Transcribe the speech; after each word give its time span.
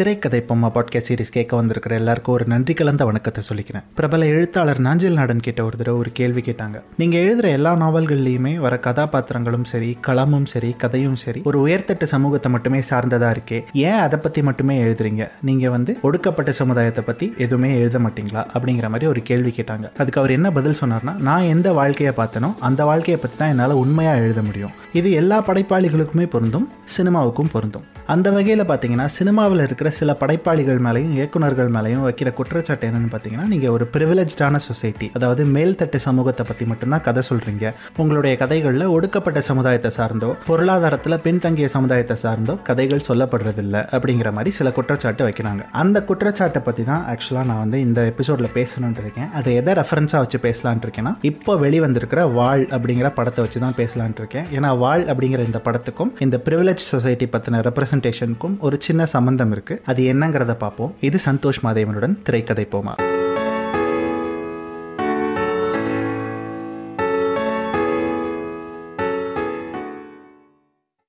திரைக்கதை 0.00 0.44
பொம்மா 0.48 0.68
podcast 0.74 1.08
series 1.08 1.32
கேட்க 1.32 1.56
வந்திருக்கிற 1.56 1.96
எல்லாருக்கும் 1.96 2.34
ஒரு 2.34 2.44
நன்றி 2.46 2.74
கலந்த 2.74 3.04
வணக்கத்தை 3.04 3.42
சொல்லிக்கிறேன். 3.48 3.82
பிரபல 3.94 4.26
எழுத்தாளர் 4.26 4.80
நாஞ்சில் 4.80 5.12
நாடன் 5.12 5.40
கிட்ட 5.40 5.64
ஒரு 5.64 5.76
தடவை 5.76 5.98
ஒரு 5.98 6.10
கேள்வி 6.12 6.40
கேட்டாங்க. 6.40 6.80
நீங்க 6.96 7.18
எழுதுற 7.18 7.42
எல்லா 7.42 7.76
நாவல்கள்லயுமே 7.76 8.56
வர 8.58 8.76
கதாபாத்திரங்களும் 8.76 9.64
சரி 9.64 9.96
களமும் 10.06 10.44
சரி 10.44 10.72
கதையும் 10.72 11.16
சரி 11.16 11.42
ஒரு 11.44 11.66
உயர்தட்டு 11.66 12.02
சமூகத்தை 12.02 12.52
மட்டுமே 12.52 12.80
சார்ந்ததா 12.90 13.36
இருக்கே. 13.36 13.64
ஏன் 13.72 13.98
அதை 13.98 14.18
பத்தி 14.18 14.42
மட்டுமே 14.42 14.82
எழுதுறீங்க? 14.84 15.28
நீங்க 15.42 15.70
வந்து 15.70 15.98
ஒடுக்கப்பட்ட 16.02 16.52
சமுதாயத்தை 16.52 17.04
பத்தி 17.04 17.32
எதுவுமே 17.38 17.78
எழுத 17.78 17.98
மாட்டீங்களா? 17.98 18.44
அப்படிங்கிற 18.54 18.88
மாதிரி 18.88 19.06
ஒரு 19.06 19.22
கேள்வி 19.22 19.54
கேட்டாங்க. 19.56 19.92
அதுக்கு 19.98 20.20
அவர் 20.20 20.30
என்ன 20.30 20.50
பதில் 20.50 20.80
சொன்னார்னா 20.80 21.16
நான் 21.16 21.42
எந்த 21.42 21.72
வாழ்க்கையை 21.72 22.14
பார்த்தனோ 22.16 22.54
அந்த 22.60 22.84
வாழ்க்கையை 22.84 23.22
பத்தி 23.22 23.36
தான் 23.36 23.48
என்னால் 23.48 23.70
உண்மையா 23.70 24.14
எழுத 24.14 24.42
முடியும். 24.42 24.70
இது 24.92 25.10
எல்லா 25.10 25.44
படைப்பாளிகளுக்குமே 25.46 26.26
பொருந்தும் 26.26 26.68
சினிமாவுக்கும் 26.98 27.52
பொருந்தும். 27.52 27.86
அந்த 28.12 28.28
வகையில் 28.34 28.62
பார்த்தீங்கன்னா 28.68 29.04
சினிமாவில் 29.16 29.62
இருக்கிற 29.64 29.88
சில 29.96 30.10
படைப்பாளிகள் 30.20 30.78
மேலேயும் 30.84 31.12
இயக்குனர்கள் 31.16 31.68
மேலேயும் 31.74 32.04
வைக்கிற 32.06 32.28
குற்றச்சாட்டு 32.38 32.86
என்னன்னு 32.88 33.10
பார்த்தீங்கன்னா 33.12 33.44
நீங்கள் 33.52 33.72
ஒரு 33.76 33.84
ப்ரிவிலேஜான 33.94 34.60
சொசைட்டி 34.66 35.06
அதாவது 35.16 35.42
மேல்தட்டு 35.56 35.98
சமூகத்தை 36.06 36.44
பற்றி 36.48 36.64
மட்டும்தான் 36.70 37.04
கதை 37.08 37.22
சொல்கிறீங்க 37.28 37.66
உங்களுடைய 38.02 38.36
கதைகளில் 38.42 38.86
ஒடுக்கப்பட்ட 38.96 39.40
சமுதாயத்தை 39.50 39.90
சார்ந்தோ 39.98 40.30
பொருளாதாரத்தில் 40.48 41.18
பின்தங்கிய 41.26 41.68
சமுதாயத்தை 41.76 42.16
சார்ந்தோ 42.24 42.56
கதைகள் 42.68 43.04
சொல்லப்படுறதில்ல 43.08 43.76
அப்படிங்கிற 43.94 44.32
மாதிரி 44.38 44.52
சில 44.58 44.72
குற்றச்சாட்டு 44.78 45.22
வைக்கிறாங்க. 45.28 45.62
அந்த 45.82 46.02
குற்றச்சாட்டை 46.10 46.62
பற்றி 46.70 46.84
தான் 46.90 47.04
ஆக்சுவலாக 47.12 47.48
நான் 47.50 47.62
வந்து 47.64 47.80
இந்த 47.86 48.00
எபிசோடில் 48.12 48.52
பேசணுன்ட்டு 48.58 49.04
இருக்கேன். 49.04 49.30
அதை 49.40 49.54
எதை 49.60 49.74
ரெஃபரன்ஸாக 49.80 50.24
வச்சு 50.24 50.40
பேசலான் 50.48 50.82
இருக்கேன்னா 50.86 51.14
இப்போ 51.30 51.54
வெளிவந்திருக்கிற 51.64 52.20
வாழ் 52.40 52.66
அப்படிங்கிற 52.74 53.10
படத்தை 53.20 53.40
வச்சு 53.46 53.64
தான் 53.66 53.78
பேசலான் 53.80 54.18
இருக்கேன். 54.22 54.48
ஏன்னா 54.58 54.72
வாழ் 54.84 55.06
அப்படிங்கிற 55.10 55.46
இந்த 55.50 55.62
படத்துக்கும் 55.68 56.12
இந்த 56.26 56.36
ப்ரிவிலேஜ் 56.48 56.84
சொசைட்டி 56.92 57.28
பற்றின 57.36 57.62
ரெப்ரசன்டேஷனுக்கும் 58.00 58.58
ஒரு 58.58 58.76
சின்ன 58.80 59.06
சம்பந்தம் 59.06 59.52
இருக்கு. 59.52 59.82
அது 59.86 60.02
என்னங்கிறத 60.02 60.54
பார்ப்போம். 60.54 60.94
இது 61.00 61.18
சந்தோஷ் 61.24 61.60
மாதேவனுடன் 61.62 62.22
திரைக்கதை 62.22 62.68
போமா? 62.72 63.09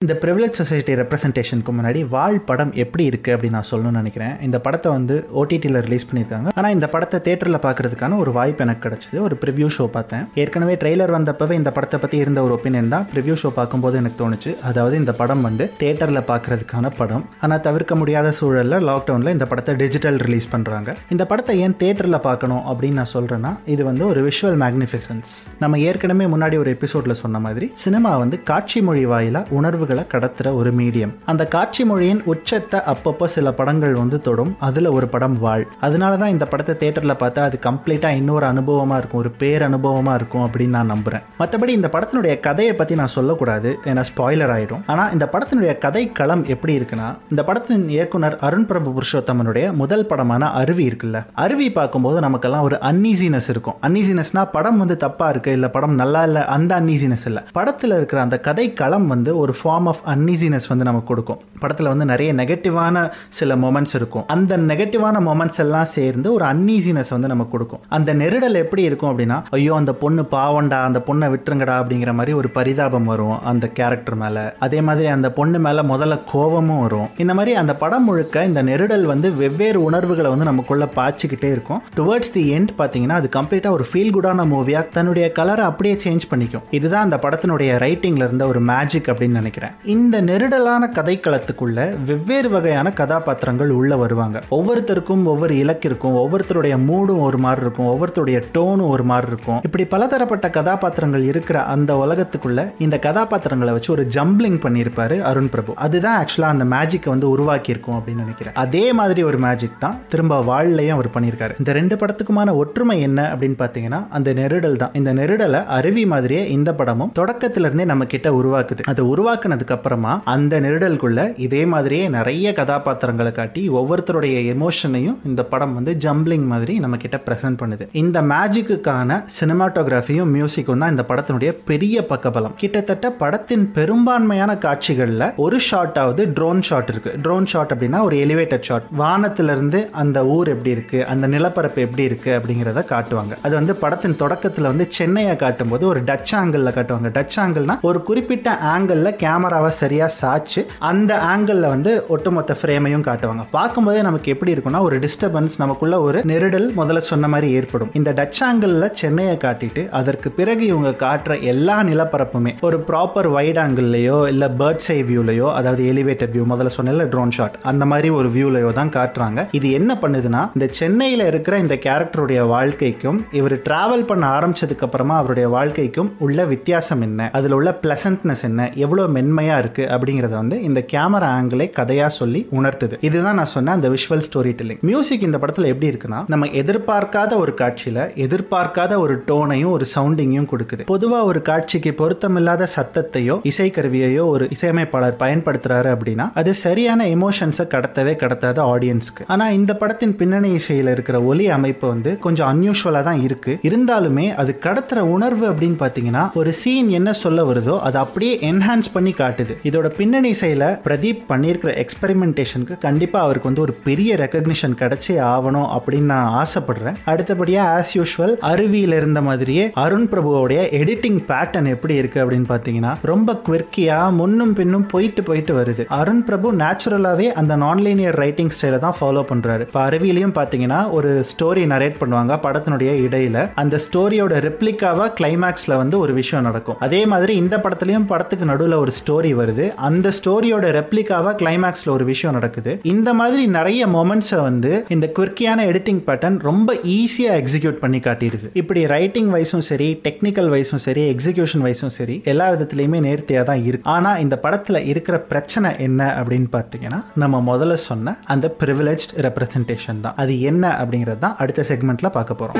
இந்த 0.03 0.13
ப்ரிவிலேஜ் 0.21 0.59
சொசைட்டி 0.59 0.93
ரெப்ரசன்டேஷனுக்கு 0.99 1.71
முன்னாடி 1.77 1.99
வாழ் 2.13 2.37
படம் 2.47 2.71
எப்படி 2.83 3.03
இருக்குது 3.09 3.33
அப்படின்னு 3.33 3.55
நான் 3.57 3.67
சொல்லணும்னு 3.71 3.99
நினைக்கிறேன். 4.01 4.31
இந்த 4.45 4.57
படத்தை 4.65 4.89
வந்து 4.95 5.15
ஓடிடியில் 5.39 5.79
ரிலீஸ் 5.87 6.05
பண்ணியிருக்காங்க. 6.09 6.51
ஆனால் 6.59 6.73
இந்த 6.75 6.87
படத்தை 6.93 7.17
தேட்டரில் 7.27 7.57
பார்க்கறதுக்கான 7.65 8.17
ஒரு 8.23 8.31
வாய்ப்பு 8.37 8.63
எனக்கு 8.65 8.83
கிடச்சிது. 8.85 9.17
ஒரு 9.27 9.35
ப்ரிவ்யூ 9.41 9.67
ஷோ 9.75 9.85
பார்த்தேன். 9.95 10.23
ஏற்கனவே 10.43 10.75
ட்ரெய்லர் 10.83 11.13
வந்தப்பவே 11.17 11.57
இந்த 11.59 11.73
படத்தை 11.75 11.99
பற்றி 12.05 12.17
இருந்த 12.23 12.39
ஒரு 12.47 12.55
ஒப்பீனியன் 12.57 12.89
தான். 12.95 13.05
ப்ரிவ்யூ 13.11 13.35
ஷோ 13.41 13.51
பார்க்கும்போது 13.59 13.99
எனக்கு 14.01 14.19
தோணுச்சு. 14.23 14.53
அதாவது 14.69 14.97
இந்த 15.01 15.15
படம் 15.21 15.43
வந்து 15.47 15.67
தேட்டரில் 15.83 16.21
பார்க்கறதுக்கான 16.31 16.91
படம். 17.01 17.23
ஆனால் 17.43 17.61
தவிர்க்க 17.67 17.99
முடியாத 18.01 18.31
சூழலில் 18.39 18.87
லாக்டவுனில் 18.89 19.33
இந்த 19.35 19.47
படத்தை 19.53 19.75
டிஜிட்டல் 19.83 20.19
ரிலீஸ் 20.25 20.49
பண்ணுறாங்க 20.55 20.97
இந்த 21.15 21.25
படத்தை 21.33 21.57
ஏன் 21.67 21.77
தேட்டரில் 21.83 22.21
பார்க்கணும் 22.27 22.65
அப்படின்னு 22.73 23.01
நான் 23.01 23.13
சொல்கிறேன்னா 23.15 23.53
இது 23.75 23.81
வந்து 23.91 24.05
ஒரு 24.11 24.23
விஷுவல் 24.29 24.59
மேக்னிஃபிசன்ஸ் 24.65 25.31
நம்ம 25.63 25.83
ஏற்கனவே 25.91 26.29
முன்னாடி 26.35 26.57
ஒரு 26.65 26.75
எபிசோடில் 26.77 27.19
சொன்ன 27.23 27.43
மாதிரி 27.47 27.69
சினிமா 27.85 28.13
வந்து 28.25 28.39
காட்சி 28.51 28.81
மொழி 28.89 29.05
வாயிலாக 29.15 29.57
உணர்வு 29.61 29.89
உணர்வுகளை 29.91 30.03
கடத்துகிற 30.13 30.49
ஒரு 30.59 30.71
மீடியம். 30.71 31.13
அந்த 31.25 31.43
காட்சி 31.47 31.83
மொழியின் 31.83 32.21
உச்சத்தை 32.25 32.79
அப்பப்போ 32.91 33.25
சில 33.35 33.47
படங்கள் 33.51 33.93
வந்து 33.93 34.17
தொடும். 34.21 34.51
அதுல 34.59 34.91
ஒரு 34.91 35.07
படம் 35.07 35.37
வாழ். 35.39 35.65
அதனால 35.79 36.17
தான் 36.17 36.33
இந்த 36.35 36.45
படத்தை 36.45 36.73
தேட்டரில் 36.81 37.19
பார்த்தா 37.21 37.41
அது 37.47 37.57
கம்ப்ளீட்டா 37.67 38.09
இன்னொரு 38.15 38.45
அனுபவமா 38.45 38.97
இருக்கும். 38.97 39.21
ஒரு 39.23 39.31
பேர் 39.41 39.65
அனுபவமாக 39.69 40.17
இருக்கும் 40.19 40.45
அப்படின்னு 40.45 40.75
நான் 40.77 40.91
நம்புறேன். 40.91 41.23
மற்றபடி 41.39 41.73
இந்த 41.79 41.89
படத்தினுடைய 41.95 42.35
கதையை 42.39 42.73
பத்தி 42.73 42.95
நான் 42.95 43.15
சொல்லக்கூடாது. 43.17 43.71
ஏன்னா 43.83 44.03
ஸ்பாய்லர் 44.11 44.53
ஆயிடும் 44.55 44.83
ஆனால் 44.85 45.11
இந்த 45.11 45.27
படத்தினுடைய 45.33 45.73
கதை 45.85 46.03
களம் 46.11 46.45
எப்படி 46.45 46.75
இருக்குன்னா 46.79 47.09
இந்த 47.29 47.43
படத்தின் 47.49 47.85
இயக்குனர் 47.95 48.37
அருண் 48.47 48.67
பிரபு 48.71 48.89
புருஷோத்தமனுடைய 48.97 49.65
முதல் 49.73 50.07
படமான 50.07 50.51
அருவி 50.61 50.85
இருக்குல்ல. 50.89 51.17
அருவி 51.45 51.69
பார்க்கும்போது 51.71 52.19
நமக்கெல்லாம் 52.27 52.65
ஒரு 52.69 52.77
அன்னீசினஸ் 52.91 53.49
இருக்கும். 53.53 53.77
அன்னீசினஸ்னா 53.87 54.43
படம் 54.51 54.77
வந்து 54.77 54.97
தப்பா 54.97 55.29
இருக்கு 55.29 55.51
இல்ல 55.51 55.67
படம் 55.69 55.97
நல்லா 56.03 56.23
இல்ல 56.23 56.39
அந்த 56.57 56.71
அன்னீசினஸ் 56.79 57.25
இல்ல. 57.25 57.39
படத்தில் 57.51 57.95
இருக்கிற 57.99 58.19
அந்த 58.21 58.37
கதை 58.47 58.65
களம் 58.73 59.07
வந்து 59.07 59.31
ஒரு 59.43 59.53
ஃபார்ம் 59.59 59.80
ஃபார்ம் 59.81 59.91
ஆஃப் 59.91 60.01
அன்னீசினஸ் 60.13 60.67
வந்து 60.69 60.85
நமக்கு 60.87 61.07
கொடுக்கும். 61.07 61.39
படத்தில் 61.59 61.87
வந்து 61.87 62.05
நிறைய 62.05 62.33
நெகட்டிவான 62.33 63.11
சில 63.29 63.55
மொமெண்ட்ஸ் 63.55 63.95
இருக்கும். 63.99 64.25
அந்த 64.27 64.57
நெகட்டிவான 64.57 65.17
மொமெண்ட்ஸ் 65.27 65.61
எல்லாம் 65.63 65.85
சேர்ந்து 65.85 66.33
ஒரு 66.33 66.45
அன்னீசினஸ் 66.45 67.11
வந்து 67.15 67.27
நமக்கு 67.27 67.51
கொடுக்கும். 67.51 67.81
அந்த 67.97 68.13
நெருடல் 68.13 68.57
எப்படி 68.63 68.83
இருக்கும் 68.83 69.11
அப்படின்னா 69.11 69.37
ஐயோ 69.49 69.73
அந்த 69.75 69.93
பொண்ணு 69.93 70.21
பாவண்டா 70.31 70.79
அந்த 70.89 71.01
பொண்ணை 71.07 71.29
விட்டுருங்கடா 71.33 71.75
அப்படிங்கிற 71.81 72.13
மாதிரி 72.13 72.33
ஒரு 72.41 72.49
பரிதாபம் 72.57 73.09
வரும் 73.11 73.37
அந்த 73.51 73.67
கேரக்டர் 73.79 74.19
மேலே. 74.23 74.43
அதே 74.59 74.81
மாதிரி 74.81 75.07
அந்த 75.07 75.31
பொண்ணு 75.39 75.59
மேலே 75.59 75.83
முதல்ல 75.93 76.17
கோபமும் 76.31 76.81
வரும். 76.81 77.07
இந்த 77.17 77.33
மாதிரி 77.33 77.55
அந்த 77.63 77.75
படம் 77.75 78.05
முழுக்க 78.05 78.45
இந்த 78.51 78.63
நெருடல் 78.63 79.05
வந்து 79.13 79.35
வெவ்வேறு 79.35 79.83
உணர்வுகளை 79.83 80.29
வந்து 80.29 80.49
நமக்குள்ள 80.51 80.87
பாய்ச்சிக்கிட்டே 80.95 81.51
இருக்கும். 81.55 81.81
டுவர்ட்ஸ் 81.97 82.33
தி 82.33 82.45
எண்ட் 82.57 82.73
பார்த்தீங்கன்னா 82.77 83.19
அது 83.21 83.29
கம்ப்ளீட்டாக 83.37 83.77
ஒரு 83.77 83.87
ஃபீல் 83.91 84.13
குடான 84.17 84.47
மூவியாக 84.53 84.87
தன்னுடைய 84.97 85.31
கலரை 85.31 85.65
அப்படியே 85.65 85.95
சேஞ்ச் 86.03 86.29
பண்ணிக்கும். 86.31 86.65
இதுதான் 86.71 87.03
அந்த 87.03 87.19
படத்தினுடைய 87.23 87.71
ரைட்டிங்ல 87.85 88.27
இருந்த 88.29 88.47
ஒரு 88.47 88.59
மேஜிக் 88.71 89.07
அப்படின்னு 89.07 89.39
நினைக்கிறேன். 89.41 89.70
இந்த 89.83 90.21
நெருடலான 90.21 90.89
கதைக்களத்துக்குள்ள 90.97 92.03
வெவ்வேறு 92.05 92.49
வகையான 92.49 92.91
கதாபாத்திரங்கள் 92.91 93.69
உள்ள 93.69 93.97
வருவாங்க. 93.97 94.41
ஒவ்வொருத்தருக்கும் 94.51 95.23
ஒவ்வொரு 95.23 95.53
இலக்கிற்கும் 95.53 96.17
ஒவ்வொருத்தருடைய 96.21 96.75
மூடும் 96.87 97.19
ஒரு 97.19 97.37
மாதிரி 97.37 97.61
இருக்கும். 97.61 97.89
ஒவ்வொருத்தருடைய 97.93 98.41
டோனும் 98.53 98.87
ஒரு 98.87 99.03
மாதிரி 99.03 99.27
இருக்கும். 99.27 99.59
இப்படி 99.63 99.85
பலதரப்பட்ட 99.85 100.49
கதாபாத்திரங்கள் 100.49 101.23
இருக்கிற 101.23 101.63
அந்த 101.63 101.93
உலகத்துக்குள்ள 101.93 102.73
இந்த 102.79 102.99
கதாபாத்திரங்களை 102.99 103.73
வச்சு 103.73 103.91
ஒரு 103.93 104.07
ஜம்பிளிங் 104.15 104.59
பண்ணியிருப்பாரு 104.65 105.21
அருண் 105.21 105.49
பிரபு. 105.49 105.73
அதுதான் 105.75 106.25
ஆக்சுவலா 106.25 106.51
அந்த 106.55 106.65
மேஜிக்கை 106.75 107.09
வந்து 107.09 107.29
உருவாக்கி 107.29 107.69
இருக்கும் 107.69 107.95
அப்படின்னு 107.95 108.23
நினைக்கிறேன். 108.25 108.53
அதே 108.53 108.93
மாதிரி 108.93 109.23
ஒரு 109.23 109.37
மேஜிக் 109.37 109.79
தான் 109.79 109.97
திரும்ப 110.09 110.41
வாழ்லையும் 110.41 110.93
அவர் 110.93 111.09
பண்ணியிருக்காரு. 111.13 111.53
இந்த 111.57 111.71
ரெண்டு 111.71 111.95
படத்துக்குமான 111.95 112.55
ஒற்றுமை 112.55 113.01
என்ன 113.01 113.35
அப்படின்னு 113.35 113.57
பார்த்தீங்கன்னா 113.63 113.99
அந்த 114.09 114.33
நெருடல் 114.33 114.75
தான். 114.75 114.93
இந்த 114.93 115.13
நெருடலை 115.13 115.65
அருவி 115.65 116.05
மாதிரியே 116.05 116.49
இந்த 116.49 116.73
படமும் 116.73 117.11
தொடக்கத்திலிருந்தே 117.19 117.85
நம்ம 117.85 118.05
கிட்ட 118.05 118.29
உருவாக்குது. 118.29 118.81
அதை 118.85 119.05
உருவாக்குனது 119.05 119.60
அப்புறமா 119.67 120.21
அந்த 120.25 120.61
நெருடலுக்குள்ள 120.61 121.33
இதே 121.37 121.65
மாதிரியே 121.65 122.07
நிறைய 122.07 122.53
கதாபாத்திரங்களை 122.53 123.31
காட்டி 123.31 123.69
ஒவ்வொருத்தருடைய 123.69 124.55
எமோஷனையும் 124.55 125.17
இந்த 125.25 125.43
படம் 125.43 125.73
வந்து 125.73 125.97
ஜம்பிளிங் 125.99 126.45
மாதிரி 126.45 126.79
நம்ம 126.79 126.97
கிட்ட 126.97 127.19
பிரசன்ட் 127.25 127.57
பண்ணுது. 127.61 127.87
இந்த 127.91 128.21
மேஜிக்குக்கான 128.21 129.23
சினிமாட்டோகிராஃபியும் 129.39 130.47
மியூசிக்கும் 130.47 130.77
தான் 130.77 130.89
இந்த 130.89 131.03
படத்தினுடைய 131.07 131.57
பெரிய 131.65 132.05
பக்கபலம். 132.05 132.53
கிட்டத்தட்ட 132.55 133.11
படத்தின் 133.11 133.71
பெரும்பான்மையான 133.73 134.53
காட்சிகள்ல 134.53 135.35
ஒரு 135.35 135.59
ஷாட்டாவது 135.71 136.25
ட்ரோன் 136.25 136.61
ஷாட் 136.61 136.89
இருக்கு. 136.89 137.11
ட்ரோன் 137.21 137.45
ஷாட் 137.45 137.71
அப்படின்னா 137.75 138.01
ஒரு 138.01 138.15
எலிவேட்டட் 138.15 138.61
ஷாட் 138.61 138.81
வானத்துல 138.99 139.43
இருந்து 139.43 139.89
அந்த 139.91 140.25
ஊர் 140.25 140.47
எப்படி 140.47 140.69
இருக்கு? 140.69 141.05
அந்த 141.05 141.27
நிலப்பரப்பு 141.27 141.81
எப்படி 141.81 142.03
இருக்கு? 142.03 142.39
அப்படிங்கிறத 142.39 142.83
காட்டுவாங்க. 142.89 143.37
அது 143.43 143.55
வந்து 143.55 143.75
படத்தின் 143.75 144.15
தொடக்கத்துல 144.19 144.61
வந்து 144.61 144.87
சென்னையை 144.89 145.35
காட்டும் 145.35 145.67
போது 145.67 145.87
ஒரு 145.87 146.03
டச் 146.03 146.31
ஆங்கிள் 146.31 146.59
காட்டுவாங்க. 146.71 147.09
டச் 147.11 147.29
ஆங்கிள்னா 147.35 147.81
ஒரு 147.81 148.03
குறிப்பிட்ட 148.03 148.57
ஆங்கிள் 148.77 149.15
கேமராவை 149.51 149.71
சரியா 149.79 150.05
சாய்ச்சி 150.17 150.61
அந்த 150.89 151.11
ஆங்கிளில் 151.31 151.67
வந்து 151.71 151.91
ஒட்டுமொத்த 152.13 152.51
ஃப்ரேமையும் 152.59 153.03
காட்டுவாங்க. 153.07 153.43
பார்க்கும்போதே 153.55 154.01
நமக்கு 154.07 154.27
எப்படி 154.33 154.51
இருக்கும்னா 154.53 154.79
ஒரு 154.87 154.97
டிஸ்டர்பன்ஸ் 155.05 155.55
நமக்குள்ள 155.61 155.95
ஒரு 156.07 156.19
நெருடல் 156.31 156.67
முதல்ல 156.77 157.01
சொன்ன 157.09 157.29
மாதிரி 157.33 157.47
ஏற்படும். 157.57 157.89
இந்த 157.99 158.09
டச் 158.19 158.39
ஆங்கிளில் 158.47 158.87
சென்னையை 159.01 159.33
காட்டிட்டு 159.43 159.81
அதற்கு 159.99 160.29
பிறகு 160.37 160.63
இவங்க 160.71 160.91
காட்டுற 161.03 161.35
எல்லா 161.53 161.75
நிலப்பரப்புமே 161.89 162.53
ஒரு 162.67 162.79
ப்ராப்பர் 162.89 163.29
வைட் 163.35 163.59
ஆங்கிள்லையோ 163.63 164.19
இல்லை 164.33 164.49
பேர்ட் 164.61 164.87
ஐ 164.95 164.99
வியூலையோ 165.09 165.49
அதாவது 165.59 165.83
எலிவேட்டட் 165.93 166.33
வியூ 166.35 166.45
முதல்ல 166.53 166.73
சொன்ன 166.77 167.07
ட்ரோன் 167.15 167.35
ஷாட் 167.37 167.57
அந்த 167.71 167.83
மாதிரி 167.93 168.11
ஒரு 168.19 168.31
வியூலையோ 168.37 168.71
தான் 168.79 168.93
காட்டுறாங்க. 168.97 169.45
இது 169.59 169.67
என்ன 169.79 169.91
பண்ணுதுன்னா 170.03 170.43
இந்த 170.57 170.69
சென்னையில் 170.81 171.25
இருக்கிற 171.31 171.57
இந்த 171.65 171.77
கேரக்டருடைய 171.87 172.41
வாழ்க்கைக்கும் 172.55 173.19
இவர் 173.41 173.57
டிராவல் 173.67 174.07
பண்ண 174.11 174.23
ஆரம்பிச்சதுக்கு 174.37 174.87
அப்புறமா 174.89 175.17
அவருடைய 175.21 175.49
வாழ்க்கைக்கும் 175.57 176.09
உள்ள 176.25 176.39
வித்தியாசம் 176.53 177.03
என்ன? 177.09 177.29
அதில் 177.37 177.57
உள்ள 177.59 177.69
பிளசன்ட்னஸ் 177.83 178.43
என்ன? 178.49 178.69
எவ்வளவு 178.85 179.13
மென்மையா 179.41 179.57
இருக்கு 179.57 179.83
அப்படிங்கறத 179.93 180.33
வந்து 180.41 180.57
இந்த 180.61 180.79
கேமரா 180.91 181.29
ஆங்கிளை 181.37 181.67
கதையா 181.77 182.07
சொல்லி 182.19 182.41
உணர்த்துது. 182.51 182.95
இதுதான் 183.01 183.37
நான் 183.39 183.51
சொன்ன 183.53 183.71
அந்த 183.71 183.87
விஷுவல் 183.89 184.23
ஸ்டோரி 184.27 184.51
டெல்லிங் 184.59 184.81
மியூசிக் 184.81 185.25
இந்த 185.27 185.37
படத்துல 185.37 185.69
எப்படி 185.71 185.87
இருக்குன்னா 185.91 186.19
நம்ம 186.27 186.49
எதிர்பார்க்காத 186.61 187.37
ஒரு 187.43 187.53
காட்சியில 187.61 187.99
எதிர்பார்க்காத 188.25 188.97
ஒரு 188.97 189.15
டோனையும் 189.27 189.73
ஒரு 189.75 189.85
சவுண்டிங்கையும் 189.95 190.49
கொடுக்குது. 190.51 190.83
பொதுவா 190.91 191.19
ஒரு 191.29 191.41
காட்சிக்கு 191.41 191.91
பொருத்தமில்லாத 192.01 192.67
சத்தத்தையோ 192.75 193.35
இசைக்கருவியையோ 193.51 194.25
ஒரு 194.33 194.47
இசையமைப்பாளர் 194.55 195.17
பயன்படுத்துறாரு 195.23 195.89
அப்படின்னா 195.95 196.27
அது 196.41 196.53
சரியான 196.65 197.07
எமோஷன்ஸை 197.15 197.65
கடத்தவே 197.73 198.13
கடத்தாத 198.23 198.59
ஆடியன்ஸ்க்கு 198.73 199.25
ஆனா 199.27 199.47
இந்த 199.59 199.71
படத்தின் 199.81 200.15
பின்னணி 200.15 200.51
இசையில 200.59 200.95
இருக்கிற 200.97 201.17
ஒலி 201.31 201.47
அமைப்பு 201.57 201.85
வந்து 201.87 202.13
கொஞ்சம் 202.19 202.49
அன்யூஷுவலா 202.51 203.03
தான் 203.09 203.21
இருக்கு. 203.27 203.53
இருந்தாலுமே 203.69 204.27
அது 204.41 204.51
கடத்துற 204.67 204.99
உணர்வு 205.15 205.45
அப்படின்னு 205.51 205.77
பாத்தீங்கன்னா 205.83 206.25
ஒரு 206.33 206.53
சீன் 206.61 206.89
என்ன 206.99 207.09
சொல்ல 207.23 207.39
வருதோ 207.49 207.75
அதை 207.87 207.97
அப்படியே 208.01 208.33
என்ஹான்ஸ் 208.51 208.89
பண்ணி 208.93 209.11
காட்டுது. 209.31 209.53
இதோட 209.69 209.87
பின்னணி 209.97 210.31
செயல 210.41 210.63
பிரதீப் 210.85 211.19
பண்ணியிருக்கிற 211.29 211.71
எக்ஸ்பெரிமெண்டேஷனுக்கு 211.83 212.75
கண்டிப்பா 212.85 213.19
அவருக்கு 213.25 213.47
வந்து 213.49 213.61
ஒரு 213.61 213.73
பெரிய 213.87 214.15
ரெக்கக்னிஷன் 214.21 214.73
கிடைச்சே 214.81 215.15
ஆகணும் 215.33 215.67
அப்படின்னு 215.75 216.09
நான் 216.13 216.31
ஆசைப்படுறேன். 216.41 216.95
அடுத்தபடியா 217.11 217.61
ஆஸ் 217.77 217.91
யூஷுவல் 217.97 218.33
அருவியில 218.51 218.97
இருந்த 219.01 219.21
மாதிரியே 219.27 219.65
அருண் 219.83 220.07
பிரபுவோடைய 220.11 220.61
எடிட்டிங் 220.79 221.19
பேட்டர்ன் 221.31 221.69
எப்படி 221.73 221.95
இருக்கு 222.01 222.19
அப்படின்னு 222.23 222.47
பாத்தீங்கன்னா 222.53 222.93
ரொம்ப 223.11 223.35
குவிர்க்கியா 223.47 223.99
முன்னும் 224.19 224.53
பின்னும் 224.59 224.87
போயிட்டு 224.93 225.23
போயிட்டு 225.29 225.53
வருது. 225.59 225.85
அருண் 225.99 226.23
பிரபு 226.29 226.53
நேச்சுரலாவே 226.63 227.27
அந்த 227.41 227.55
நான்லைனியர் 227.55 228.19
ரைட்டிங் 228.23 228.51
ஸ்டைல 228.55 228.79
தான் 228.85 228.97
ஃபாலோ 228.99 229.23
பண்றாரு. 229.31 229.65
இப்போ 229.67 229.81
அருவியிலையும் 229.89 230.35
பாத்தீங்கன்னா 230.39 230.79
ஒரு 230.97 231.11
ஸ்டோரி 231.31 231.65
நரேட் 231.73 231.99
பண்ணுவாங்க 232.01 232.39
படத்தினுடைய 232.47 232.91
இடையில. 233.05 233.37
அந்த 233.63 233.79
ஸ்டோரியோட 233.85 234.33
ரெப்ளிகாவா 234.47 235.07
கிளைமேக்ஸ்ல 235.19 235.77
வந்து 235.83 235.99
ஒரு 235.99 236.13
விஷயம் 236.21 236.45
நடக்கும். 236.49 236.79
அதே 236.87 237.01
மாதிரி 237.13 237.35
இந்த 237.43 237.57
படத்துலயும் 237.65 238.07
படத்துக்கு 238.11 238.45
நடுவில் 238.51 238.75
ஒரு 238.83 238.91
ஸ்டோரி 238.99 239.20
ஸ்டோரி 239.21 239.33
வருது. 239.39 239.65
அந்த 239.87 240.07
ஸ்டோரியோட 240.17 240.65
ரெப்ளிகாவா 240.77 241.31
கிளைமேக்ஸ்ல 241.41 241.89
ஒரு 241.95 242.05
விஷயம் 242.11 242.35
நடக்குது. 242.37 242.71
இந்த 242.91 243.09
மாதிரி 243.19 243.43
நிறைய 243.55 243.81
மொமெண்ட்ஸை 243.95 244.39
வந்து 244.47 244.71
இந்த 244.95 245.05
குவிர்க்கியான 245.17 245.65
எடிட்டிங் 245.71 245.99
பேட்டர்ன் 246.07 246.37
ரொம்ப 246.47 246.73
ஈஸியா 246.95 247.33
எக்ஸிக்யூட் 247.41 247.77
பண்ணி 247.83 247.99
காட்டிடுது 248.07 248.47
இப்படி 248.61 248.83
ரைட்டிங் 248.93 249.29
வைஸும் 249.35 249.65
சரி 249.69 249.89
டெக்னிக்கல் 250.07 250.49
வைஸும் 250.55 250.83
சரி 250.87 251.03
எக்ஸிகியூஷன் 251.13 251.65
வைஸும் 251.67 251.93
சரி 251.99 252.15
எல்லா 252.33 252.47
விதத்துலையுமே 252.55 253.01
நேர்த்தியாக 253.07 253.45
தான் 253.51 253.63
இருக்கு. 253.69 253.89
ஆனா 253.95 254.13
இந்த 254.25 254.37
படத்துல 254.45 254.81
இருக்கிற 254.93 255.17
பிரச்சனை 255.33 255.71
என்ன 255.87 256.01
அப்படின்னு 256.21 256.49
பார்த்தீங்கன்னா 256.57 257.01
நம்ம 257.23 257.43
முதல்ல 257.51 257.77
சொன்ன 257.89 258.17
அந்த 258.35 258.49
ப்ரிவிலேஜ் 258.63 259.07
ரெப்ரசன்டேஷன் 259.27 260.03
தான். 260.07 260.17
அது 260.23 260.35
என்ன 260.51 260.73
அப்படிங்கிறது 260.81 261.23
தான் 261.27 261.37
அடுத்த 261.45 261.67
செக்மெண்ட்ல 261.71 262.11
பார்க்க 262.17 262.41
போறோம். 262.41 262.59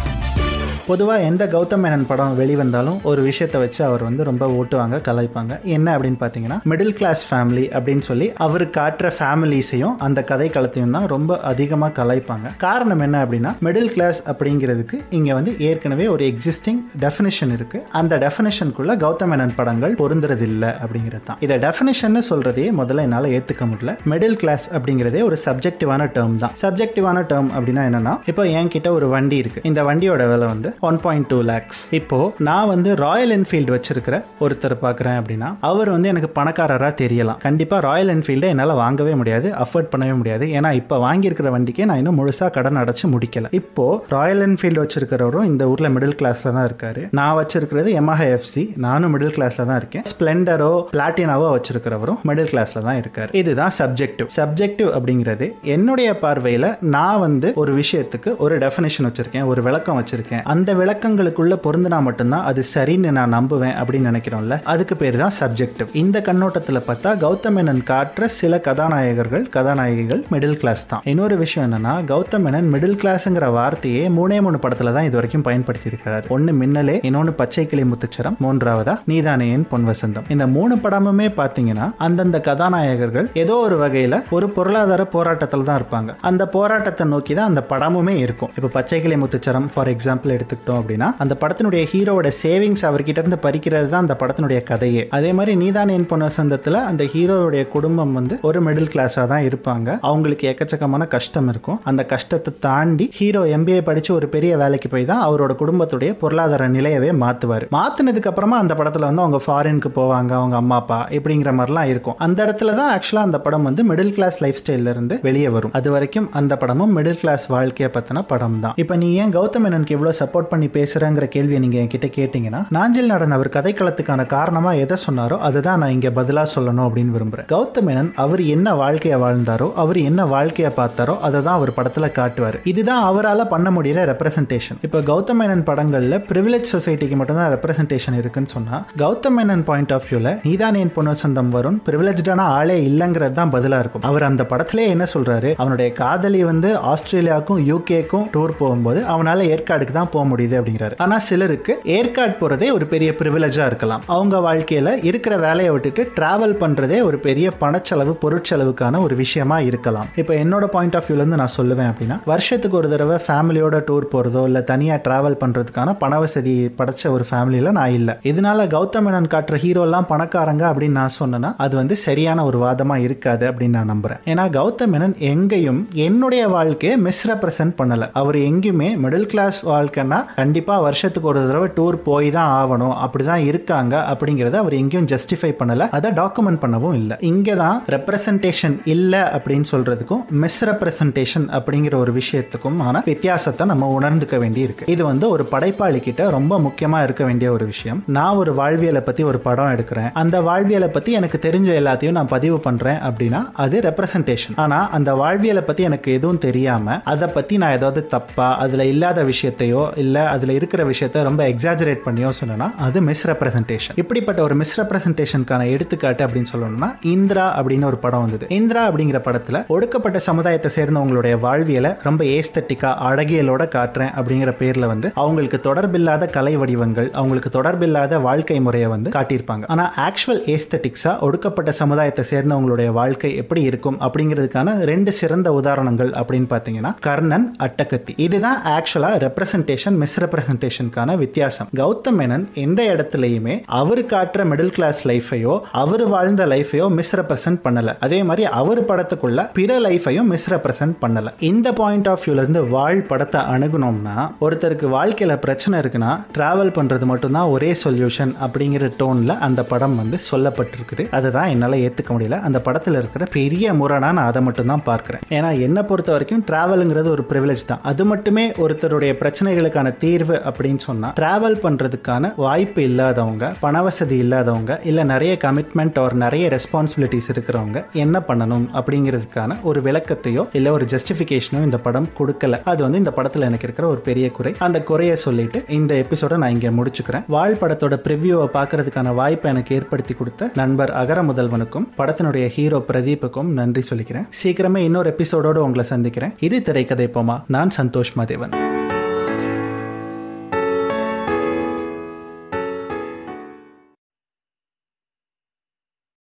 பொதுவாக 0.89 1.25
எந்த 1.29 1.43
கௌதம் 1.53 1.81
மேனன் 1.83 2.05
படம் 2.09 2.35
வெளிவந்தாலும் 2.39 2.97
ஒரு 3.09 3.21
விஷயத்தை 3.27 3.57
வச்சு 3.63 3.81
அவர் 3.87 4.03
வந்து 4.07 4.23
ரொம்ப 4.29 4.45
ஓட்டுவாங்க 4.59 4.97
கலாய்ப்பாங்க. 5.07 5.53
என்ன 5.75 5.87
அப்படின்னு 5.95 6.19
பார்த்தீங்கன்னா 6.21 6.57
மிடில் 6.71 6.93
கிளாஸ் 6.99 7.21
ஃபேமிலி 7.29 7.65
அப்படின்னு 7.77 8.03
சொல்லி 8.07 8.27
அவர் 8.45 8.65
காட்டுற 8.77 9.09
ஃபேமிலிஸையும் 9.17 9.95
அந்த 10.05 10.19
கதை 10.31 10.47
களத்தையும் 10.55 10.95
தான் 10.97 11.07
ரொம்ப 11.13 11.37
அதிகமாக 11.51 11.95
கலாய்ப்பாங்க. 11.99 12.47
காரணம் 12.65 13.03
என்ன 13.07 13.19
அப்படின்னா 13.25 13.51
மிடில் 13.67 13.91
கிளாஸ் 13.95 14.21
அப்படிங்கிறதுக்கு 14.33 14.99
இங்கே 15.19 15.35
வந்து 15.39 15.53
ஏற்கனவே 15.69 16.07
ஒரு 16.15 16.25
எக்ஸிஸ்டிங் 16.31 16.81
டெஃபினேஷன் 17.05 17.53
இருக்கு. 17.57 17.81
அந்த 18.01 18.19
டெஃபினேஷனுக்குள்ள 18.25 18.95
கௌதம் 19.05 19.31
மேனன் 19.33 19.55
படங்கள் 19.59 19.95
பொருந்துறது 20.01 20.45
இல்லை 20.51 20.71
அப்படிங்கிறது 20.83 21.25
தான். 21.29 21.39
இதை 21.47 21.57
டெஃபினேஷன் 21.67 22.19
சொல்றதையே 22.31 22.71
முதல்ல 22.81 23.07
என்னால் 23.07 23.29
ஏற்றுக்க 23.35 23.65
முடியல. 23.71 23.95
மிடில் 24.13 24.37
கிளாஸ் 24.43 24.67
அப்படிங்கிறதே 24.75 25.23
ஒரு 25.29 25.39
சப்ஜெக்டிவான 25.45 26.09
டேர்ம் 26.17 26.37
தான். 26.43 26.55
சப்ஜெக்டிவான 26.63 27.25
டேர்ம் 27.31 27.51
அப்படின்னா 27.55 27.85
என்னன்னா 27.91 28.15
இப்போ 28.33 28.45
என்கிட்ட 28.59 28.89
ஒரு 28.97 29.09
வண்டி 29.15 29.39
இருக்கு. 29.43 29.65
இந்த 29.71 29.81
வண்டியோட 29.91 30.23
விலை 30.33 30.47
வந்து 30.53 30.69
ஒன் 30.87 30.97
பாயிண்ட் 31.03 31.27
டூ 31.31 31.37
லேக்ஸ் 31.49 31.79
இப்போ 31.97 32.17
நான் 32.47 32.69
வந்து 32.71 32.89
ராயல் 33.01 33.33
என்ஃபீல்டு 33.35 33.71
வச்சிருக்கிற 33.73 34.15
ஒருத்தர் 34.43 34.75
பார்க்குறேன் 34.83 35.17
அப்படின்னா 35.19 35.49
அவர் 35.69 35.89
வந்து 35.93 36.07
எனக்கு 36.11 36.29
பணக்காரராக 36.37 36.93
தெரியலாம். 37.01 37.39
கண்டிப்பாக 37.45 37.81
ராயல் 37.87 38.11
என்ஃபீல்டை 38.13 38.47
என்னால் 38.53 38.73
வாங்கவே 38.81 39.13
முடியாது 39.19 39.47
அஃபோர்ட் 39.63 39.89
பண்ணவே 39.91 40.13
முடியாது. 40.21 40.45
ஏன்னா 40.57 40.69
இப்போ 40.79 40.97
வாங்கியிருக்கிற 41.05 41.49
வண்டிக்கே 41.55 41.85
நான் 41.89 42.01
இன்னும் 42.01 42.17
முழுசாக 42.19 42.49
கடன் 42.57 42.79
அடைச்சு 42.83 43.07
முடிக்கல. 43.15 43.51
இப்போ 43.59 43.85
ராயல் 44.15 44.41
என்ஃபீல்டு 44.47 44.81
வச்சிருக்கிறவரும் 44.83 45.47
இந்த 45.51 45.67
ஊரில் 45.73 45.91
மிடில் 45.95 46.17
கிளாஸில் 46.21 46.51
தான் 46.57 46.67
இருக்காரு. 46.69 47.03
நான் 47.19 47.37
வச்சிருக்கிறது 47.41 47.91
எமஹா 48.01 48.27
எஃப்சி 48.37 48.63
நானும் 48.87 49.13
மிடில் 49.15 49.35
கிளாஸில் 49.37 49.67
தான் 49.71 49.79
இருக்கேன். 49.81 50.07
ஸ்ப்ளெண்டரோ 50.13 50.71
பிளாட்டினாவோ 50.95 51.51
வச்சிருக்கிறவரும் 51.57 52.19
மிடில் 52.31 52.51
கிளாஸில் 52.53 52.85
தான் 52.89 52.99
இருக்காரு. 53.03 53.31
இதுதான் 53.43 53.75
சப்ஜெக்டிவ் 53.79 54.33
சப்ஜெக்டிவ் 54.39 54.91
அப்படிங்கிறது 54.97 55.47
என்னுடைய 55.77 56.09
பார்வையில் 56.25 56.69
நான் 56.97 57.21
வந்து 57.27 57.47
ஒரு 57.63 57.71
விஷயத்துக்கு 57.81 58.29
ஒரு 58.43 58.57
டெஃபினேஷன் 58.65 59.09
வச்சிருக்கேன் 59.09 59.47
ஒரு 59.53 59.61
விளக்கம் 59.69 59.99
வச்சிருக்கேன். 60.01 60.43
அந்த 60.53 60.60
விளக்கங்களுக்குள்ள 60.79 61.55
பொருந்தினா 61.65 61.99
மட்டும்தான் 62.07 62.45
அது 62.49 62.61
சரின்னு 62.73 63.11
நான் 63.17 63.33
நம்புவேன் 63.37 63.75
அப்படின்னு 63.81 64.09
நினைக்கிறோம்ல. 64.11 64.55
அதுக்கு 64.73 64.95
பேர் 65.01 65.17
தான் 65.23 65.35
சப்ஜெக்டிவ் 65.39 65.89
இந்த 66.01 66.17
கண்ணோட்டத்தில் 66.27 66.79
பார்த்தா 66.87 67.11
கௌதம் 67.23 67.55
மேனன் 67.57 67.81
காட்டுற 67.91 68.25
சில 68.39 68.59
கதாநாயகர்கள் 68.67 69.45
கதாநாயகிகள் 69.55 70.21
மிடில் 70.33 70.57
கிளாஸ் 70.61 70.83
தான். 70.91 71.03
இன்னொரு 71.13 71.37
விஷயம் 71.43 71.65
என்னன்னா 71.67 71.93
கௌதம் 72.11 72.45
மேனன் 72.45 72.69
மிடில் 72.73 72.97
கிளாஸ்ங்கிற 73.03 73.49
வார்த்தையே 73.57 74.03
மூணே 74.17 74.39
மூணு 74.47 74.59
படத்துல 74.65 74.93
தான் 74.97 75.07
இது 75.09 75.17
வரைக்கும் 75.19 75.45
பயன்படுத்தி 75.47 75.89
இருக்கிறார் 75.91 76.27
ஒன்னு 76.35 76.53
மின்னலே 76.61 76.97
இன்னொன்னு 77.09 77.33
பச்சை 77.41 77.65
கிளி 77.71 77.85
முத்துச்சரம் 77.91 78.37
மூன்றாவதா 78.45 78.95
நீதானையன் 79.11 79.65
பொன் 79.71 79.87
வசந்தம். 79.91 80.27
இந்த 80.35 80.47
மூணு 80.55 80.75
படமுமே 80.85 81.27
பாத்தீங்கன்னா 81.39 81.87
அந்தந்த 82.07 82.39
கதாநாயகர்கள் 82.49 83.27
ஏதோ 83.43 83.55
ஒரு 83.67 83.77
வகையில 83.83 84.21
ஒரு 84.37 84.49
பொருளாதார 84.57 85.01
போராட்டத்தில் 85.15 85.67
தான் 85.69 85.79
இருப்பாங்க. 85.81 86.11
அந்த 86.29 86.43
போராட்டத்தை 86.55 87.07
நோக்கி 87.13 87.33
தான் 87.39 87.49
அந்த 87.51 87.63
படமுமே 87.71 88.15
இருக்கும். 88.25 88.51
இப்போ 88.57 88.69
பச்சை 88.77 88.99
கிளி 89.03 89.17
முத்துச்சரம் 89.23 89.67
ஃபார் 89.73 89.91
எக்ஸாம்பிள் 89.93 90.33
எடுத்து 90.35 90.50
எடுத்துக்கிட்டோம் 90.51 90.79
அப்படின்னா 90.81 91.07
அந்த 91.23 91.33
படத்தினுடைய 91.41 91.83
ஹீரோவோட 91.91 92.29
சேவிங்ஸ் 92.43 92.83
அவர்கிட்ட 92.89 93.19
இருந்து 93.23 93.39
பறிக்கிறது 93.45 93.87
தான் 93.93 94.03
அந்த 94.05 94.15
படத்தினுடைய 94.21 94.59
கதையே. 94.71 95.03
அதே 95.17 95.31
மாதிரி 95.37 95.53
நீதான் 95.63 95.93
என் 95.95 96.07
பொண்ணு 96.11 96.27
வசந்தத்தில் 96.29 96.79
அந்த 96.89 97.03
ஹீரோவுடைய 97.13 97.63
குடும்பம் 97.75 98.13
வந்து 98.19 98.35
ஒரு 98.49 98.59
மிடில் 98.65 98.91
கிளாஸாக 98.93 99.25
தான் 99.33 99.45
இருப்பாங்க. 99.49 99.97
அவங்களுக்கு 100.09 100.45
எக்கச்சக்கமான 100.51 101.07
கஷ்டம் 101.15 101.49
இருக்கும். 101.53 101.79
அந்த 101.91 102.01
கஷ்டத்தை 102.13 102.53
தாண்டி 102.67 103.07
ஹீரோ 103.19 103.43
எம்பிஏ 103.57 103.81
படிச்சு 103.89 104.11
ஒரு 104.17 104.27
பெரிய 104.35 104.51
வேலைக்கு 104.63 104.89
போய் 104.93 105.09
தான் 105.11 105.23
அவரோட 105.27 105.51
குடும்பத்துடைய 105.61 106.11
பொருளாதார 106.23 106.67
நிலையவே 106.77 107.11
மாத்துவார். 107.23 107.65
மாத்தினதுக்கு 107.77 108.31
அப்புறமா 108.31 108.57
அந்த 108.63 108.73
படத்துல 108.79 109.09
வந்து 109.09 109.25
அவங்க 109.25 109.41
ஃபாரினுக்கு 109.45 109.91
போவாங்க 109.99 110.31
அவங்க 110.41 110.55
அம்மா 110.61 110.77
அப்பா 110.81 110.99
இப்படிங்கிற 111.17 111.51
மாதிரிலாம் 111.59 111.89
இருக்கும். 111.93 112.17
அந்த 112.25 112.39
இடத்துல 112.45 112.75
தான் 112.81 112.91
ஆக்சுவலாக 112.95 113.29
அந்த 113.29 113.39
படம் 113.45 113.67
வந்து 113.69 113.81
மிடில் 113.91 114.13
கிளாஸ் 114.17 114.39
லைஃப் 114.43 114.59
ஸ்டைல 114.61 114.93
இருந்து 114.95 115.15
வெளியே 115.27 115.49
வரும். 115.55 115.73
அது 115.79 115.89
வரைக்கும் 115.95 116.29
அந்த 116.39 116.53
படமும் 116.61 116.93
மிடில் 116.97 117.19
கிளாஸ் 117.21 117.45
வாழ்க்கையை 117.55 117.89
பத்தின 117.97 118.23
படம் 118.31 118.59
தான் 118.63 118.75
இப்போ 118.81 118.95
நீ 119.01 119.07
ஏன் 119.23 119.33
கௌதம் 119.35 119.63
மேனனுக்கு 119.65 119.95
இவ்வளோ 119.97 120.13
சப்போர்ட் 120.21 120.40
பண்ணி 120.49 120.67
பேசுறேங்கிற 120.67 121.25
கேள்வியை 121.25 121.59
நீங்க 121.59 121.77
என்கிட்ட 121.77 122.07
கேட்டீங்கன்னா 122.17 122.61
நாஞ்சில் 122.69 123.05
நாடன் 123.05 123.31
அவர் 123.31 123.49
கதைக்களத்துக்கான 123.49 124.25
காரணமா 124.25 124.71
எதை 124.73 124.97
சொன்னாரோ 125.07 125.37
அதுதான் 125.37 125.79
நான் 125.79 125.91
இங்க 125.91 126.09
பதிலா 126.09 126.45
சொல்லணும் 126.55 126.85
அப்படின்னு 126.87 127.15
விரும்புறேன். 127.17 127.47
கௌதம் 127.53 127.87
மேனன் 127.87 128.11
அவர் 128.15 128.41
என்ன 128.41 128.75
வாழ்க்கையை 128.75 129.19
வாழ்ந்தாரோ 129.21 129.73
அவர் 129.73 129.97
என்ன 129.97 130.25
வாழ்க்கையை 130.25 130.71
பார்த்தாரோ 130.77 131.19
அதை 131.19 131.43
தான் 131.43 131.53
அவர் 131.53 131.73
படத்துல 131.77 132.11
காட்டுவார். 132.11 132.59
இதுதான் 132.63 133.03
அவரால் 133.03 133.47
பண்ண 133.47 133.71
முடியிற 133.71 134.05
ரெப்ரசன்டேஷன் 134.11 134.79
இப்போ 134.81 134.99
கௌதம் 134.99 135.39
மேனன் 135.41 135.63
படங்களில் 135.63 136.17
பிரிவிலேஜ் 136.29 136.71
சொசைட்டிக்கு 136.71 137.15
மட்டும்தான் 137.15 137.51
ரெப்ரசன்டேஷன் 137.55 138.17
இருக்குன்னு 138.17 138.49
சொன்னால் 138.49 138.83
கௌதம் 138.97 139.37
மேனன் 139.39 139.63
பாயிண்ட் 139.63 139.93
ஆஃப் 139.93 140.07
வியூவில் 140.09 140.37
நீதான் 140.43 140.75
என் 140.75 141.49
வரும் 141.49 141.81
ப்ரிவிலேஜான 141.89 142.37
ஆளே 142.37 142.87
இல்லைங்கிறது 142.89 143.31
தான் 143.31 143.49
பதிலாக 143.49 143.79
இருக்கும். 143.79 144.01
அவர் 144.01 144.23
அந்த 144.23 144.43
படத்திலே 144.43 144.87
என்ன 144.87 145.05
சொல்கிறாரு 145.13 145.55
அவனுடைய 145.55 145.91
காதலி 145.91 146.43
வந்து 146.43 146.77
ஆஸ்திரேலியாவுக்கும் 146.91 147.61
யூகேக்கும் 147.71 148.25
டூர் 148.33 148.53
போகும்போது 148.57 149.05
அவனால் 149.05 149.41
ஏற்காடுக்கு 149.41 149.91
தான் 149.91 150.09
போக 150.11 150.23
முடியுது 150.31 150.57
அப்படிங்கிறாரு. 150.59 150.95
ஆனா 150.97 151.19
சிலருக்கு 151.19 151.79
ஏற்காடு 151.83 152.35
போறதே 152.41 152.71
ஒரு 152.71 152.85
பெரிய 152.85 153.11
பிரிவிலேஜா 153.19 153.65
இருக்கலாம். 153.65 154.03
அவங்க 154.07 154.37
வாழ்க்கையில 154.37 155.03
இருக்கிற 155.03 155.37
வேலையை 155.37 155.71
விட்டுட்டு 155.73 156.11
டிராவல் 156.19 156.55
பண்றதே 156.63 157.03
ஒரு 157.03 157.17
பெரிய 157.17 157.51
பணச்செலவு 157.61 158.15
பொருட்செலவுக்கான 158.21 159.01
ஒரு 159.01 159.15
விஷயமா 159.15 159.59
இருக்கலாம். 159.59 160.05
இப்போ 160.15 160.33
என்னோட 160.33 160.65
பாயிண்ட் 160.65 160.95
ஆஃப் 160.95 161.03
வியூல 161.07 161.21
இருந்து 161.23 161.35
நான் 161.35 161.55
சொல்லுவேன் 161.57 161.89
அப்படின்னா 161.91 162.19
வருஷத்துக்கு 162.25 162.77
ஒரு 162.77 162.89
தடவை 162.89 163.17
ஃபேமிலியோட 163.27 163.81
டூர் 163.89 164.11
போறதோ 164.11 164.43
இல்ல 164.43 164.61
தனியா 164.61 164.95
டிராவல் 164.95 165.37
பண்றதுக்கான 165.43 165.95
பண 165.97 166.19
வசதி 166.19 166.73
படைச்ச 166.77 167.07
ஒரு 167.07 167.25
ஃபேமிலியில 167.31 167.71
நான் 167.71 167.91
இல்ல. 167.91 168.19
இதனால 168.23 168.67
கௌதம் 168.67 169.05
மேனன் 169.07 169.29
காட்டுற 169.33 169.55
ஹீரோ 169.55 169.81
எல்லாம் 169.81 170.07
பணக்காரங்க 170.09 170.63
அப்படின்னு 170.71 170.89
நான் 170.89 171.17
சொன்னேன்னா 171.19 171.53
அது 171.57 171.75
வந்து 171.75 171.95
சரியான 171.95 172.45
ஒரு 172.45 172.59
வாதமா 172.63 172.97
இருக்காது 172.97 173.51
அப்படின்னு 173.51 173.69
நான் 173.69 173.91
நம்புறேன். 173.91 174.19
ஏன்னா 174.25 174.45
கௌதம் 174.57 174.93
மேனன் 174.93 175.17
எங்கேயும் 175.17 175.87
என்னுடைய 175.93 176.47
வாழ்க்கையை 176.47 176.99
மிஸ்ரெப்ரசன்ட் 177.01 177.73
பண்ணல. 177.77 178.09
அவர் 178.13 178.35
எங்கேயுமே 178.35 178.89
மிடில் 179.03 179.25
கிளாஸ் 179.25 179.65
வாழ்க்கைன்னா 179.65 180.20
கண்டிப்பா 180.35 180.75
வருஷத்துக்கு 180.79 181.29
ஒரு 181.31 181.41
தடவை 181.47 181.69
டூர் 181.77 181.97
போய் 182.09 182.29
தான் 182.37 182.51
ஆகணும். 182.59 182.95
அப்படிதான் 183.03 183.43
இருக்காங்க 183.51 183.95
அப்படிங்கறத 184.11 184.57
அவர் 184.63 184.75
எங்கேயும் 184.81 185.09
ஜஸ்டிஃபை 185.13 185.51
பண்ணல. 185.59 185.87
அதை 185.97 186.11
டாக்குமெண்ட் 186.21 186.61
பண்ணவும் 186.63 186.97
இல்லை. 187.01 187.17
இங்கே 187.31 187.55
தான் 187.63 187.77
ரெப்ரசன்டேஷன் 187.95 188.77
இல்லை 188.93 189.21
அப்படின்னு 189.35 189.67
சொல்றதுக்கும் 189.73 190.23
மிஸ்ரெப்ரசன்டேஷன் 190.43 191.47
அப்படிங்கிற 191.57 191.95
ஒரு 192.03 192.13
விஷயத்துக்கும் 192.19 192.79
ஆன 192.87 193.03
வித்தியாசத்தை 193.11 193.67
நம்ம 193.71 193.89
உணர்ந்துக்க 193.99 194.37
வேண்டி 194.43 194.61
இருக்கு 194.67 194.89
இது 194.95 195.03
வந்து 195.11 195.25
ஒரு 195.29 195.43
படைப்பாளி 195.53 195.99
கிட்ட 196.07 196.29
ரொம்ப 196.37 196.59
முக்கியமா 196.67 196.99
இருக்க 197.07 197.23
வேண்டிய 197.29 197.51
ஒரு 197.57 197.65
விஷயம். 197.73 197.99
நான் 198.17 198.39
ஒரு 198.41 198.53
வாழ்வியலை 198.59 199.01
பத்தி 199.01 199.23
ஒரு 199.31 199.39
படம் 199.47 199.71
எடுக்கிறேன். 199.75 200.09
அந்த 200.21 200.35
வாழ்வியலை 200.49 200.89
பத்தி 200.95 201.11
எனக்கு 201.19 201.37
தெரிஞ்ச 201.47 201.69
எல்லாத்தையும் 201.81 202.17
நான் 202.17 202.33
பதிவு 202.35 202.57
பண்றேன் 202.67 202.99
அப்படின்னா 203.09 203.41
அது 203.63 203.75
ரெப்ரசன்டேஷன் 203.87 204.57
ஆனா 204.63 204.79
அந்த 204.97 205.09
வாழ்வியலை 205.21 205.63
பத்தி 205.69 205.83
எனக்கு 205.89 206.09
எதுவும் 206.17 206.43
தெரியாம 206.47 206.99
அதை 207.13 207.27
பத்தி 207.35 207.57
நான் 207.61 207.75
ஏதாவது 207.77 208.01
தப்பா 208.15 208.47
அதுல 208.63 208.85
இல்லாத 208.93 209.19
விஷயத்தையோ 209.23 209.83
இல்ல 210.03 210.10
இல்லை 210.11 210.23
அதில் 210.35 210.55
இருக்கிற 210.59 210.81
விஷயத்த 210.91 211.25
ரொம்ப 211.27 211.41
எக்ஸாஜரேட் 211.49 212.05
பண்ணியோ 212.05 212.29
சொன்னா 212.37 212.67
அது 212.85 212.97
மிஸ்ரெப்ரசன்டேஷன் 213.09 213.97
இப்படிப்பட்ட 214.01 214.39
ஒரு 214.47 214.55
மிஸ்ரெப்ரசன்டேஷனுக்கான 214.61 215.67
எடுத்துக்காட்டு 215.75 216.21
அப்படின்னு 216.25 216.49
சொல்லணும்னா 216.53 216.89
இந்திரா 217.11 217.45
அப்படின்னு 217.59 217.85
ஒரு 217.89 217.97
படம் 218.05 218.23
வந்தது. 218.25 218.45
இந்திரா 218.57 218.81
அப்படிங்கிற 218.89 219.19
படத்தில் 219.27 219.57
ஒடுக்கப்பட்ட 219.75 220.19
சமுதாயத்தை 220.27 220.69
சேர்ந்தவங்களுடைய 220.75 221.35
வாழ்வியலை 221.45 221.91
ரொம்ப 222.07 222.21
ஏஸ்தட்டிக்கா 222.37 222.89
அழகியலோட 223.09 223.65
காட்டுறேன் 223.75 224.11
அப்படிங்கிற 224.19 224.53
பேர்ல 224.61 224.87
வந்து 224.91 225.07
அவங்களுக்கு 225.23 225.59
தொடர்பில்லாத 225.67 226.29
கலை 226.35 226.53
வடிவங்கள் 226.61 227.09
அவங்களுக்கு 227.19 227.51
தொடர்பில்லாத 227.57 228.21
வாழ்க்கை 228.27 228.57
முறையை 228.67 228.89
வந்து 228.93 229.11
காட்டியிருப்பாங்க. 229.15 229.63
ஆனால் 229.75 229.91
ஆக்சுவல் 230.07 230.41
ஏஸ்தட்டிக்ஸாக 230.55 231.15
ஒடுக்கப்பட்ட 231.27 231.73
சமுதாயத்தை 231.81 232.25
சேர்ந்தவங்களுடைய 232.31 232.91
வாழ்க்கை 232.99 233.31
எப்படி 233.43 233.63
இருக்கும் 233.71 233.99
அப்படிங்கிறதுக்கான 234.07 234.75
ரெண்டு 234.91 235.13
சிறந்த 235.21 235.53
உதாரணங்கள் 235.59 236.11
அப்படின்னு 236.23 236.49
பார்த்தீங்கன்னா 236.55 236.93
கர்ணன் 237.07 237.47
அட்டகத்தி. 237.67 238.15
இதுதான் 238.27 238.61
ஆக்சுவலா 238.75 239.13
ரெப்ரசன்டேஷன் 239.27 239.99
மிஸ்ர 240.01 240.19
ரெப்ரசன்டேஷனுக்கான 240.25 241.17
வித்தியாசம். 241.23 241.69
கௌதம் 241.81 242.17
மேனன் 242.19 242.45
எந்த 242.65 242.81
இடத்துலயுமே 242.93 243.55
அவர் 243.81 244.03
காட்டுற 244.13 244.41
மிடில் 244.51 244.73
கிளாஸ் 244.77 245.01
லைஃபையோ 245.07 245.53
அவர் 245.81 246.03
வாழ்ந்த 246.15 246.45
லைஃபையோ 246.53 246.87
மிஸ்ர 246.99 247.19
பிரசன்ட் 247.29 247.61
பண்ணல. 247.65 247.95
அதே 248.05 248.19
மாதிரி 248.29 248.45
அவர் 248.61 248.81
படத்துக்குள்ள 248.89 249.47
பிற 249.57 249.79
லைஃபையும் 249.87 250.29
மிஸ்ர 250.33 250.59
பிரசன்ட் 250.65 250.95
பண்ணல. 251.03 251.29
இந்த 251.51 251.67
பாயிண்ட் 251.79 252.07
ஆஃப் 252.07 252.23
வியூல 252.25 252.43
இருந்து 252.43 252.63
வாழ் 252.75 253.01
படத்தை 253.11 253.41
அணுகுனோம்னா 253.53 254.15
ஒருத்தருக்கு 254.45 254.87
வாழ்க்கையில 254.97 255.35
பிரச்சனை 255.45 255.79
இருக்குன்னா 255.79 256.11
டிராவல் 256.37 256.73
பண்றது 256.77 257.05
மட்டும்தான் 257.11 257.51
ஒரே 257.55 257.71
சொல்யூஷன் 257.83 258.33
அப்படிங்கிற 258.45 258.91
டோன்ல 259.01 259.37
அந்த 259.47 259.63
படம் 259.63 259.95
வந்து 260.01 260.19
சொல்லப்பட்டிருக்குது. 260.31 261.05
அதுதான் 261.19 261.49
என்னால 261.49 261.75
ஏத்துக்க 261.85 262.09
முடியல. 262.15 262.39
அந்த 262.47 262.61
படத்துல 262.65 262.99
இருக்கிற 263.01 263.25
பெரிய 263.37 263.73
முரணா 263.73 263.99
நான் 263.99 264.29
அதை 264.31 264.41
மட்டும் 264.41 264.71
தான் 264.73 264.83
பார்க்கிறேன். 264.89 265.21
ஏன்னா 265.29 265.49
என்னை 265.67 265.83
பொறுத்த 265.83 266.11
வரைக்கும் 266.11 266.45
டிராவலுங்கிறது 266.49 267.09
ஒரு 267.15 267.25
ப்ரிவிலேஜ் 267.29 267.65
தான். 267.71 267.83
அது 267.91 268.05
மட்டுமே 268.05 268.45
ஒருத்தருடைய 268.65 269.11
பிரச்சனைகளுக்கான 269.21 269.90
தீர்வு 269.97 270.41
அப்படின்னு 270.45 270.77
சொன்னா 270.77 271.13
டிராவல் 271.19 271.59
பண்றதுக்கான 271.63 272.33
வாய்ப்பு 272.35 272.83
இல்லாதவங்க 272.83 273.53
பணவசதி 273.61 274.11
இல்லாதவங்க 274.11 274.79
இல்ல 274.83 275.03
நிறைய 275.03 275.37
கமிட்மெண்ட் 275.43 275.99
ஒரு 275.99 276.15
நிறைய 276.15 276.49
ரெஸ்பான்சிபிலிட்டிஸ் 276.49 277.29
இருக்கிறவங்க 277.33 277.85
என்ன 277.93 278.19
பண்ணணும் 278.27 278.67
அப்படிங்கிறதுக்கான 278.73 279.61
ஒரு 279.61 279.81
விளக்கத்தையோ 279.81 280.47
இல்ல 280.53 280.71
ஒரு 280.71 280.85
ஜஸ்டிபிகேஷனோ 280.85 281.63
இந்த 281.63 281.77
படம் 281.77 282.07
கொடுக்கல. 282.19 282.61
அது 282.63 282.83
வந்து 282.83 282.97
இந்த 282.97 283.13
படத்துல 283.15 283.39
எனக்கு 283.39 283.63
இருக்கிற 283.63 283.87
ஒரு 283.87 283.99
பெரிய 283.99 284.31
குறை. 284.31 284.55
அந்த 284.57 284.83
குறையை 284.83 285.15
சொல்லிட்டு 285.15 285.63
இந்த 285.67 285.95
எபிசோட 285.95 286.37
நான் 286.37 286.51
இங்க 286.51 286.69
முடிச்சுக்கிறேன். 286.69 287.23
வாழ் 287.27 287.57
படத்தோட 287.61 287.97
ப்ரிவியூவை 288.07 288.47
பார்க்கறதுக்கான 288.53 289.13
வாய்ப்பை 289.13 289.51
எனக்கு 289.51 289.75
ஏற்படுத்தி 289.75 290.13
கொடுத்த 290.13 290.51
நண்பர் 290.55 290.91
அகர 290.91 291.21
முதல்வனுக்கும் 291.21 291.87
படத்தினுடைய 291.97 292.47
ஹீரோ 292.47 292.83
பிரதீப்புக்கும் 292.87 293.43
நன்றி 293.43 293.83
சொல்லிக்கிறேன். 293.93 294.27
சீக்கிரமே 294.43 294.77
இன்னொரு 294.77 295.15
எபிசோடோடு 295.17 295.55
உங்களை 295.55 295.83
சந்திக்கிறேன். 295.83 296.33
இது 296.39 296.61
திரைக்கதை 296.61 297.07
போமா? 297.07 297.41
நான் 297.47 297.71
சந்தோஷ் 297.81 298.15
மாதேவன். 298.17 298.80